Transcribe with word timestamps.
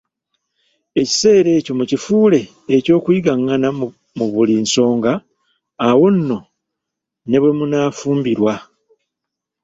Ekiseera 1.01 1.49
ekyo 1.57 1.73
mukifuule 1.79 2.39
eky'okuyigaŋŋana 2.75 3.69
mu 4.17 4.25
buli 4.33 4.55
nsonga, 4.63 5.13
awo 5.89 6.05
nno 6.17 6.37
ne 7.29 7.37
bwemunaafumbirwa 7.41 8.53